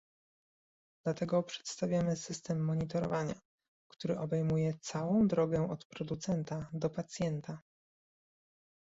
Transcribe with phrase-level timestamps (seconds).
[1.03, 3.35] Dlatego przedstawiamy system monitorowania,
[3.91, 7.61] który obejmuje całą drogę od producenta do pacjenta